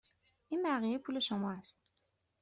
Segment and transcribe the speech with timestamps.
[0.49, 1.79] این بقیه پول شما است.